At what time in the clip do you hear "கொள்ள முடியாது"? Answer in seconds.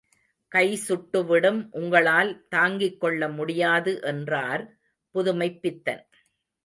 2.99-4.01